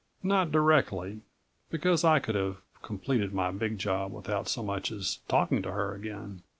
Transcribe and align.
Not 0.23 0.51
directly, 0.51 1.19
because 1.69 2.03
I 2.03 2.17
could 2.17 2.33
have 2.33 2.57
completed 2.81 3.35
my 3.35 3.51
big 3.51 3.77
job 3.77 4.11
without 4.11 4.47
so 4.47 4.63
much 4.63 4.91
as 4.91 5.19
talking 5.27 5.61
to 5.61 5.73
her 5.73 5.93
again. 5.93 6.41